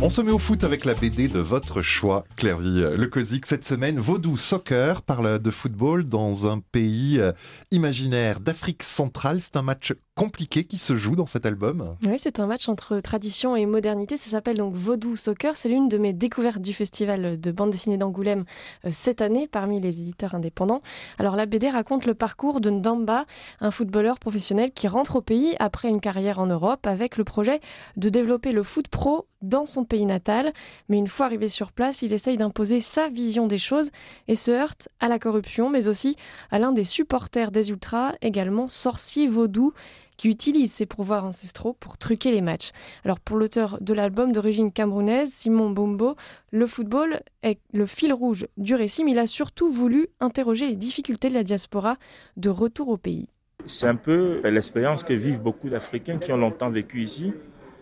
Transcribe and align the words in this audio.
On 0.00 0.10
se 0.10 0.22
met 0.22 0.30
au 0.30 0.38
foot 0.38 0.62
avec 0.62 0.84
la 0.84 0.94
BD 0.94 1.26
de 1.26 1.40
votre 1.40 1.82
choix, 1.82 2.24
Clairvy 2.36 2.82
Le 2.96 3.06
Cosic. 3.08 3.46
Cette 3.46 3.64
semaine, 3.64 3.98
Vaudou 3.98 4.36
Soccer 4.36 5.02
parle 5.02 5.40
de 5.40 5.50
football 5.50 6.04
dans 6.04 6.46
un 6.46 6.60
pays 6.60 7.18
euh, 7.18 7.32
imaginaire 7.72 8.38
d'Afrique 8.38 8.84
centrale. 8.84 9.40
C'est 9.40 9.56
un 9.56 9.62
match 9.62 9.92
compliqué 10.14 10.62
qui 10.64 10.78
se 10.78 10.96
joue 10.96 11.16
dans 11.16 11.26
cet 11.26 11.46
album. 11.46 11.96
Oui, 12.06 12.14
c'est 12.16 12.38
un 12.38 12.46
match 12.46 12.68
entre 12.68 13.00
tradition 13.00 13.56
et 13.56 13.66
modernité. 13.66 14.16
Ça 14.16 14.30
s'appelle 14.30 14.56
donc 14.56 14.74
Vaudou 14.74 15.16
Soccer. 15.16 15.56
C'est 15.56 15.68
l'une 15.68 15.88
de 15.88 15.98
mes 15.98 16.12
découvertes 16.12 16.62
du 16.62 16.72
festival 16.72 17.40
de 17.40 17.50
bande 17.50 17.70
dessinée 17.70 17.98
d'Angoulême 17.98 18.44
euh, 18.84 18.90
cette 18.92 19.20
année 19.20 19.48
parmi 19.48 19.80
les 19.80 20.00
éditeurs 20.00 20.36
indépendants. 20.36 20.80
Alors 21.18 21.34
la 21.34 21.46
BD 21.46 21.70
raconte 21.70 22.06
le 22.06 22.14
parcours 22.14 22.60
de 22.60 22.70
Ndamba, 22.70 23.26
un 23.60 23.70
footballeur 23.72 24.20
professionnel 24.20 24.70
qui 24.70 24.86
rentre 24.86 25.16
au 25.16 25.22
pays 25.22 25.56
après 25.58 25.88
une 25.88 26.00
carrière 26.00 26.38
en 26.38 26.46
Europe 26.46 26.86
avec 26.86 27.16
le 27.16 27.24
projet 27.24 27.60
de 27.96 28.08
développer 28.08 28.52
le 28.52 28.62
foot 28.62 28.86
pro 28.86 29.26
dans 29.42 29.66
son 29.66 29.84
pays 29.84 30.06
natal, 30.06 30.52
mais 30.88 30.98
une 30.98 31.08
fois 31.08 31.26
arrivé 31.26 31.48
sur 31.48 31.72
place, 31.72 32.02
il 32.02 32.12
essaye 32.12 32.36
d'imposer 32.36 32.80
sa 32.80 33.08
vision 33.08 33.46
des 33.46 33.58
choses 33.58 33.90
et 34.26 34.36
se 34.36 34.50
heurte 34.50 34.88
à 35.00 35.08
la 35.08 35.18
corruption, 35.18 35.70
mais 35.70 35.88
aussi 35.88 36.16
à 36.50 36.58
l'un 36.58 36.72
des 36.72 36.84
supporters 36.84 37.50
des 37.50 37.70
Ultras, 37.70 38.14
également 38.20 38.68
sorcier 38.68 39.28
vaudou, 39.28 39.72
qui 40.16 40.28
utilise 40.28 40.72
ses 40.72 40.84
pouvoirs 40.84 41.24
ancestraux 41.24 41.74
pour 41.74 41.96
truquer 41.96 42.32
les 42.32 42.40
matchs. 42.40 42.72
Alors 43.04 43.20
pour 43.20 43.36
l'auteur 43.36 43.78
de 43.80 43.94
l'album 43.94 44.32
d'origine 44.32 44.72
camerounaise, 44.72 45.32
Simon 45.32 45.70
Bombo, 45.70 46.16
le 46.50 46.66
football 46.66 47.20
est 47.44 47.60
le 47.72 47.86
fil 47.86 48.12
rouge 48.12 48.46
du 48.56 48.74
récit, 48.74 49.04
mais 49.04 49.12
il 49.12 49.18
a 49.18 49.28
surtout 49.28 49.70
voulu 49.70 50.08
interroger 50.20 50.66
les 50.66 50.76
difficultés 50.76 51.28
de 51.28 51.34
la 51.34 51.44
diaspora 51.44 51.96
de 52.36 52.50
retour 52.50 52.88
au 52.88 52.96
pays. 52.96 53.28
C'est 53.66 53.86
un 53.86 53.96
peu 53.96 54.40
l'expérience 54.44 55.04
que 55.04 55.12
vivent 55.12 55.40
beaucoup 55.40 55.68
d'Africains 55.68 56.18
qui 56.18 56.32
ont 56.32 56.36
longtemps 56.36 56.70
vécu 56.70 57.02
ici 57.02 57.32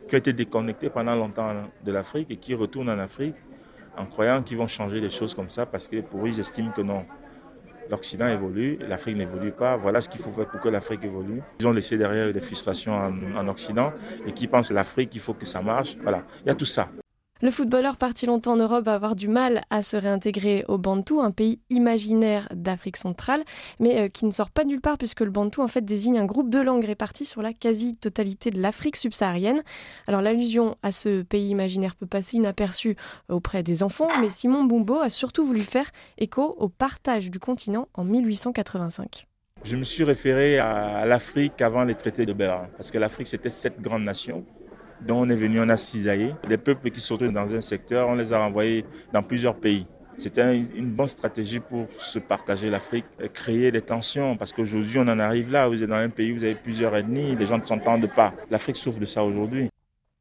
qui 0.09 0.15
ont 0.15 0.19
été 0.19 0.33
déconnectés 0.33 0.91
pendant 0.91 1.15
longtemps 1.15 1.53
de 1.85 1.93
l'Afrique 1.93 2.31
et 2.31 2.37
qui 2.37 2.55
retournent 2.55 2.91
en 2.91 2.99
Afrique 2.99 3.35
en 3.97 4.07
croyant 4.07 4.43
qu'ils 4.43 4.59
vont 4.59 4.67
changer 4.67 5.01
des 5.01 5.11
choses 5.11 5.35
comme 5.35 5.51
ça 5.51 5.67
parce 5.67 5.89
que 5.89 6.01
pour 6.01 6.25
eux, 6.25 6.29
ils 6.29 6.41
estiment 6.41 6.71
que 6.71 6.83
non. 6.83 7.05
L'Occident 7.89 8.27
évolue, 8.27 8.79
l'Afrique 8.81 9.17
n'évolue 9.17 9.53
pas. 9.53 9.77
Voilà 9.77 10.01
ce 10.01 10.09
qu'il 10.09 10.21
faut 10.21 10.31
faire 10.31 10.49
pour 10.49 10.61
que 10.61 10.69
l'Afrique 10.69 11.05
évolue. 11.05 11.41
Ils 11.61 11.67
ont 11.69 11.73
laissé 11.73 11.97
derrière 11.97 12.33
des 12.33 12.41
frustrations 12.41 12.95
en, 12.95 13.37
en 13.37 13.49
Occident 13.49 13.93
et 14.27 14.33
qui 14.33 14.49
pensent 14.49 14.73
l'Afrique, 14.73 15.15
il 15.15 15.21
faut 15.21 15.35
que 15.35 15.47
ça 15.47 15.63
marche. 15.63 15.97
Voilà, 16.03 16.25
il 16.45 16.49
y 16.49 16.51
a 16.51 16.55
tout 16.55 16.65
ça. 16.65 16.89
Le 17.43 17.51
footballeur 17.51 17.99
parti 17.99 18.25
longtemps 18.25 18.53
en 18.53 18.57
Europe 18.57 18.87
va 18.87 18.95
avoir 18.95 19.15
du 19.15 19.29
mal 19.29 19.61
à 19.69 19.83
se 19.83 19.99
réintégrer 19.99 20.65
au 20.69 20.79
Bantou, 20.79 21.21
un 21.21 21.31
pays 21.31 21.61
imaginaire 21.69 22.49
d'Afrique 22.51 22.97
centrale, 22.97 23.45
mais 23.79 24.01
euh, 24.01 24.09
qui 24.09 24.25
ne 24.25 24.31
sort 24.31 24.51
pas 24.51 24.65
nulle 24.65 24.81
part 24.81 24.97
puisque 24.97 25.21
le 25.21 25.31
Bantou 25.31 25.61
en 25.61 25.69
fait 25.69 25.85
désigne 25.85 26.19
un 26.19 26.25
groupe 26.25 26.49
de 26.49 26.61
langues 26.61 26.87
réparties 26.87 27.27
sur 27.27 27.43
la 27.43 27.53
quasi-totalité 27.53 28.51
de 28.51 28.63
l'Afrique 28.63 28.97
subsaharienne. 28.97 29.63
Alors 30.07 30.23
l'allusion 30.23 30.77
à 30.83 30.93
ce 30.93 31.21
pays 31.21 31.51
imaginaire 31.51 31.95
peut 31.95 32.07
passer 32.07 32.39
inaperçue 32.39 32.97
auprès 33.29 33.63
des 33.63 33.83
enfants, 33.83 34.09
mais 34.23 34.31
Simon 34.31 34.65
Bumbo 34.65 35.01
a 35.01 35.11
surtout 35.11 35.45
voulu 35.45 35.61
faire 35.61 35.91
écho 36.17 36.57
au 36.59 36.71
partage 36.71 37.31
du 37.31 37.39
continent 37.39 37.89
en 37.93 38.05
1885. 38.05 39.27
Je 39.63 39.77
me 39.77 39.83
suis 39.83 40.05
référé 40.05 40.59
à 40.59 41.05
l'Afrique 41.05 41.61
avant 41.61 41.85
les 41.85 41.97
traités 41.97 42.25
de 42.25 42.33
Berlin, 42.33 42.71
parce 42.79 42.91
que 42.91 42.97
l'Afrique 42.97 43.27
c'était 43.27 43.51
cette 43.51 43.83
grande 43.83 44.05
nation 44.05 44.43
dont 45.01 45.21
on 45.21 45.29
est 45.29 45.37
venu, 45.37 45.61
on 45.61 45.69
a 45.69 45.77
cisaillé. 45.77 46.35
Les 46.49 46.59
peuples 46.59 46.91
qui 46.91 47.01
se 47.01 47.13
retrouvent 47.13 47.33
dans 47.33 47.55
un 47.55 47.61
secteur, 47.61 48.09
on 48.09 48.15
les 48.15 48.33
a 48.33 48.39
renvoyés 48.39 48.85
dans 49.13 49.23
plusieurs 49.23 49.57
pays. 49.57 49.87
C'était 50.19 50.57
une 50.57 50.91
bonne 50.91 51.09
stratégie 51.09 51.61
pour 51.61 51.89
se 51.99 52.19
partager 52.19 52.71
l'Afrique, 52.71 53.05
créer 53.35 53.71
des 53.71 53.83
tensions, 53.83 54.37
parce 54.37 54.53
qu'aujourd'hui 54.53 54.99
on 54.99 55.09
en 55.09 55.19
arrive 55.19 55.51
là, 55.51 55.69
vous 55.69 55.83
êtes 55.83 55.91
dans 55.91 55.97
un 55.97 56.09
pays 56.09 56.33
où 56.33 56.37
vous 56.37 56.45
avez 56.45 56.55
plusieurs 56.55 56.97
ethnies, 56.97 57.37
les 57.37 57.45
gens 57.45 57.59
ne 57.59 57.65
s'entendent 57.65 58.11
pas. 58.15 58.33
L'Afrique 58.51 58.79
souffre 58.79 58.99
de 58.99 59.05
ça 59.05 59.23
aujourd'hui. 59.23 59.69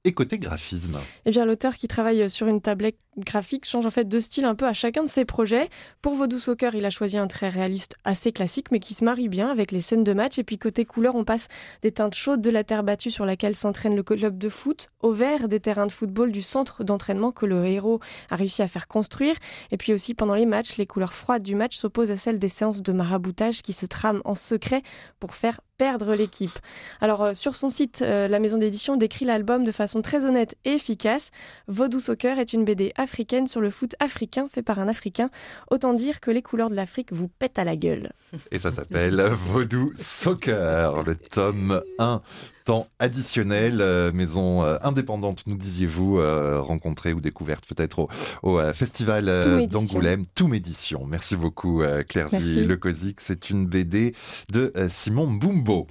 Et 0.04 0.12
côté 0.12 0.38
graphisme? 0.38 1.00
Eh 1.26 1.32
bien, 1.32 1.46
l'auteur 1.46 1.76
qui 1.78 1.88
travaille 1.88 2.30
sur 2.30 2.48
une 2.48 2.62
tablette 2.62 2.98
graphique 3.18 3.66
change 3.66 3.86
en 3.86 3.90
fait 3.90 4.08
de 4.08 4.20
style 4.20 4.46
un 4.46 4.56
peu 4.56 4.66
à 4.66 4.74
chacun 4.74 5.04
de 5.04 5.10
ses 5.10 5.26
projets. 5.26 5.70
Pour 6.02 6.16
Vaudou 6.16 6.40
Soccer, 6.40 6.76
il 6.76 6.86
a 6.86 6.90
choisi 6.90 7.18
un 7.18 7.28
trait 7.28 7.50
réaliste 7.50 7.96
assez 8.04 8.32
classique, 8.32 8.72
mais 8.72 8.80
qui 8.80 8.94
se 8.94 9.04
marie 9.04 9.30
bien 9.30 9.50
avec 9.50 9.72
les 9.72 9.82
scènes 9.82 10.04
de 10.04 10.14
match. 10.14 10.38
Et 10.40 10.44
puis 10.44 10.58
côté 10.58 10.86
couleur, 10.86 11.16
on 11.16 11.24
passe 11.24 11.48
des 11.82 11.92
teintes 11.92 12.16
chaudes 12.16 12.42
de 12.42 12.50
la 12.50 12.64
terre 12.64 12.84
battue 12.84 13.12
sur 13.12 13.26
laquelle 13.26 13.56
s'entraîne 13.56 13.96
le 13.96 14.04
club 14.04 14.38
de 14.38 14.50
foot, 14.50 14.90
au 15.02 15.12
vert 15.12 15.48
des 15.48 15.60
terrains 15.60 15.88
de 15.88 15.92
football 15.92 16.32
du 16.32 16.42
centre 16.42 16.84
d'entraînement 16.84 17.32
que 17.32 17.46
le 17.46 17.66
héros 17.66 18.00
a 18.30 18.36
réussi 18.36 18.62
à 18.62 18.68
faire 18.68 18.88
construire. 18.88 19.36
Et 19.72 19.78
puis 19.78 19.94
aussi 19.94 20.14
pendant 20.14 20.36
les 20.36 20.46
matchs, 20.46 20.78
les 20.78 20.86
couleurs 20.86 21.14
froides 21.14 21.44
du 21.44 21.56
match 21.56 21.76
s'opposent 21.76 22.12
à 22.12 22.18
celles 22.18 22.40
des 22.40 22.50
séances 22.50 22.82
de 22.82 22.92
maraboutage 22.92 23.62
qui 23.62 23.74
se 23.74 23.86
trament 23.86 24.22
en 24.26 24.36
secret 24.36 24.82
pour 25.20 25.36
faire 25.36 25.60
perdre 25.78 26.16
l'équipe. 26.16 26.58
Alors 27.02 27.22
euh, 27.22 27.34
sur 27.34 27.56
son 27.56 27.70
site, 27.70 28.02
euh, 28.02 28.28
la 28.28 28.40
maison 28.40 28.58
d'édition 28.58 28.96
décrit 28.96 29.26
l'album 29.26 29.64
de 29.64 29.72
façon 29.72 30.02
très 30.02 30.26
honnête 30.26 30.56
et 30.64 30.74
efficace. 30.74 31.32
Vaudou 31.68 32.00
Soccer 32.00 32.40
est 32.40 32.54
une 32.54 32.64
BD 32.64 32.94
africaine 33.06 33.48
sur 33.48 33.62
le 33.62 33.70
foot 33.70 33.96
africain 34.00 34.48
fait 34.50 34.64
par 34.64 34.80
un 34.80 34.88
Africain. 34.88 35.30
Autant 35.70 35.94
dire 35.94 36.20
que 36.20 36.32
les 36.32 36.42
couleurs 36.42 36.72
de 36.72 36.76
l'Afrique 36.76 37.14
vous 37.14 37.28
pètent 37.28 37.60
à 37.60 37.64
la 37.64 37.76
gueule. 37.76 38.12
Et 38.52 38.60
ça 38.60 38.72
s'appelle 38.72 39.22
Vaudou 39.52 39.92
Soccer, 39.96 41.04
le 41.04 41.16
tome 41.16 41.82
1 42.00 42.22
temps 42.66 42.88
additionnel, 42.98 43.78
euh, 43.80 44.12
maison 44.12 44.64
indépendante, 44.82 45.44
nous 45.46 45.56
disiez-vous, 45.56 46.18
rencontrée 46.64 47.14
ou 47.14 47.22
découverte 47.22 47.64
peut-être 47.68 48.08
au, 48.42 48.60
festival 48.74 49.68
d'Angoulême, 49.70 50.26
tout 50.34 50.48
médition. 50.48 51.06
Merci 51.06 51.36
beaucoup 51.36 51.84
Claire 52.10 52.30
Le 52.32 52.76
Cosic, 52.76 53.22
c'est 53.22 53.52
une 53.52 53.68
BD 53.68 54.16
de 54.52 54.74
Simon 54.90 55.28
Boum 55.28 55.64
beau. 55.64 55.84